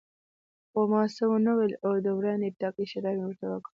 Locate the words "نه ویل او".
1.45-1.93